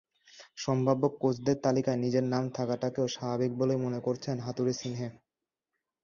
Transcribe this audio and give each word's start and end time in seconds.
সম্ভাব্য 0.57 1.03
কোচদের 1.15 1.57
তালিকায় 1.65 1.99
নিজের 2.03 2.25
নাম 2.25 2.43
থাকাটাকেও 2.57 3.07
স্বাভাবিক 3.07 3.51
বলেই 3.59 3.79
মনে 3.81 3.99
করছেন 4.05 4.35
হাথুরুসিংহে। 4.39 5.07